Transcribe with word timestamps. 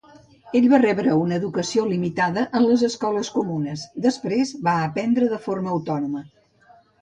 Ell 0.59 0.67
va 0.69 0.77
rebre 0.83 1.17
una 1.23 1.35
educació 1.41 1.83
limitada 1.89 2.45
en 2.59 2.65
les 2.69 2.85
escoles 2.87 3.29
comunes, 3.37 3.85
després 4.07 4.55
va 4.69 4.75
aprendre 4.87 5.29
de 5.35 5.41
forma 5.45 5.73
autònoma. 5.77 6.25